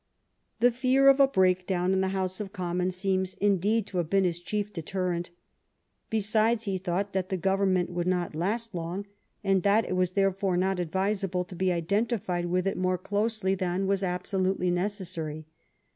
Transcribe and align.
The 0.61 0.71
fear 0.71 1.09
of 1.09 1.19
a 1.19 1.27
breakdown 1.27 1.93
in 1.93 2.01
the 2.01 2.07
House 2.07 2.39
of 2.39 2.51
Commons 2.51 2.95
seems, 2.95 3.35
indeed, 3.35 3.85
to 3.85 3.97
have 3.99 4.09
been 4.09 4.23
his 4.23 4.39
chief 4.39 4.73
deterrent. 4.73 5.29
Besides, 6.09 6.63
he 6.63 6.79
thought 6.79 7.13
that 7.13 7.29
the 7.29 7.37
Govemmept 7.37 7.89
would 7.91 8.07
not 8.07 8.33
last 8.33 8.73
long, 8.73 9.05
and 9.43 9.61
that 9.61 9.85
it 9.85 9.95
was 9.95 10.13
therefore 10.13 10.57
not 10.57 10.79
advisable 10.79 11.45
to 11.45 11.55
be 11.55 11.71
identified 11.71 12.47
with 12.47 12.65
it 12.65 12.77
more 12.79 12.97
closely 12.97 13.53
than 13.53 13.85
was 13.85 14.01
absolutely 14.01 14.71
necessary. 14.71 15.45